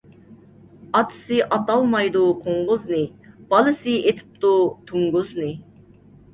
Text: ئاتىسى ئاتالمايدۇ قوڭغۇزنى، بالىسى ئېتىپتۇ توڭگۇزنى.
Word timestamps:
ئاتىسى 0.99 1.37
ئاتالمايدۇ 1.57 2.25
قوڭغۇزنى، 2.47 3.03
بالىسى 3.53 3.97
ئېتىپتۇ 4.01 4.57
توڭگۇزنى. 4.91 5.55